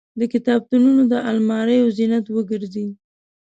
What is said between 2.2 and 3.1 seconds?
وګرځي.